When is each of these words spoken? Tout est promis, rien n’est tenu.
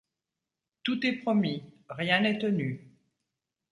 Tout 0.81 1.05
est 1.05 1.11
promis, 1.17 1.61
rien 1.91 2.21
n’est 2.21 2.39
tenu. 2.39 2.89